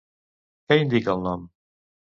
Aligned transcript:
Què 0.71 0.79
indica 0.87 1.15
el 1.17 1.25
nom? 1.29 1.49